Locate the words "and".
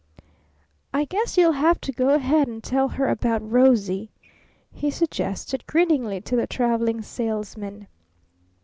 2.47-2.63